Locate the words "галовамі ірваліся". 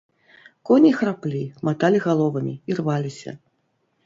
2.07-3.37